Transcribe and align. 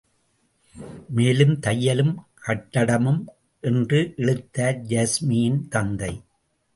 மேலும் 1.09 1.53
தையலும் 1.59 2.13
கட்டடமும்.. 2.45 3.21
என்று 3.63 3.99
இழுத்தார் 4.15 4.79
யாஸ்மியின் 4.87 5.61
தந்தை. 5.67 6.13